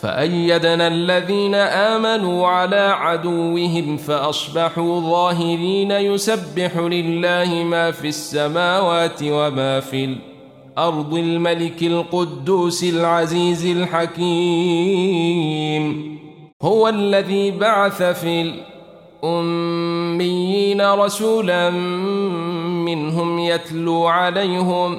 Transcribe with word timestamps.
فأيدنا 0.00 0.88
الذين 0.88 1.54
آمنوا 1.54 2.46
على 2.46 2.88
عدوهم 3.00 3.96
فأصبحوا 3.96 5.00
ظاهرين 5.00 5.90
يسبح 5.90 6.76
لله 6.78 7.54
ما 7.54 7.90
في 7.90 8.08
السماوات 8.08 9.20
وما 9.22 9.80
في 9.80 10.16
الأرض 10.74 11.14
الملك 11.14 11.82
القدوس 11.82 12.84
العزيز 12.84 13.66
الحكيم 13.66 16.18
هو 16.62 16.88
الذي 16.88 17.50
بعث 17.50 18.02
في 18.02 18.52
الأميين 19.22 20.90
رسولا 20.92 21.70
منهم 22.86 23.38
يتلو 23.38 24.06
عليهم 24.06 24.94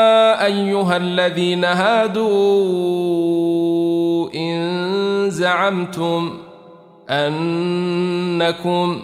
أيها 0.91 0.97
الذين 0.97 1.63
هادوا 1.63 4.29
إن 4.35 5.29
زعمتم 5.29 6.31
أنكم 7.09 8.99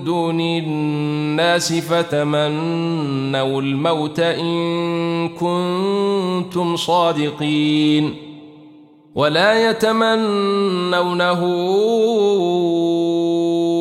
دون 0.03 0.41
الناس 0.41 1.73
فتمنوا 1.73 3.61
الموت 3.61 4.19
إن 4.19 5.29
كنتم 5.29 6.75
صادقين 6.75 8.15
ولا 9.15 9.69
يتمنونه 9.69 11.41